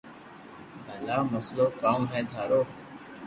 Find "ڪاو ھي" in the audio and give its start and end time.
1.81-2.19